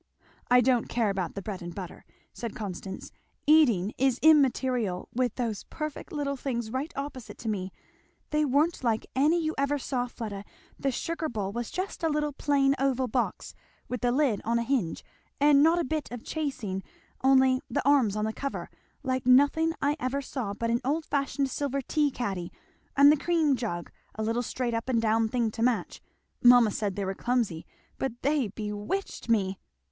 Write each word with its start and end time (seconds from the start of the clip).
"I 0.49 0.61
don't 0.61 0.89
care 0.89 1.11
about 1.11 1.35
the 1.35 1.43
bread 1.43 1.61
and 1.61 1.75
butter," 1.75 2.05
said 2.33 2.55
Constance; 2.55 3.11
"eating 3.45 3.93
is 3.99 4.17
immaterial, 4.23 5.07
with 5.13 5.35
those 5.35 5.65
perfect 5.65 6.11
little 6.11 6.35
things 6.35 6.71
right 6.71 6.91
opposite 6.95 7.37
to 7.37 7.47
me. 7.47 7.71
They 8.31 8.43
weren't 8.43 8.83
like 8.83 9.05
any 9.15 9.39
you 9.39 9.53
ever 9.59 9.77
saw, 9.77 10.07
Fleda 10.07 10.43
the 10.79 10.89
sugar 10.89 11.29
bowl 11.29 11.51
was 11.51 11.69
just 11.69 12.01
a 12.01 12.09
little 12.09 12.33
plain 12.33 12.73
oval 12.79 13.07
box, 13.07 13.53
with 13.87 14.01
the 14.01 14.11
lid 14.11 14.41
on 14.43 14.57
a 14.57 14.63
hinge, 14.63 15.05
and 15.39 15.61
not 15.61 15.77
a 15.77 15.83
bit 15.83 16.09
of 16.09 16.23
chasing, 16.23 16.81
only 17.23 17.61
the 17.69 17.87
arms 17.87 18.15
on 18.15 18.25
the 18.25 18.33
cover; 18.33 18.71
like 19.03 19.27
nothing 19.27 19.71
I 19.83 19.95
ever 19.99 20.23
saw 20.23 20.55
but 20.55 20.71
an 20.71 20.81
old 20.83 21.05
fashioned 21.05 21.51
silver 21.51 21.79
tea 21.79 22.09
caddy; 22.09 22.51
and 22.97 23.11
the 23.11 23.17
cream 23.17 23.55
jug 23.55 23.91
a 24.15 24.23
little 24.23 24.41
straight 24.41 24.73
up 24.73 24.89
and 24.89 24.99
down 24.99 25.29
thing 25.29 25.51
to 25.51 25.61
match. 25.61 26.01
Mamma 26.41 26.71
said 26.71 26.95
they 26.95 27.05
were 27.05 27.13
clumsy, 27.13 27.67
but 27.99 28.13
they 28.23 28.47
bewitched 28.47 29.29
me! 29.29 29.59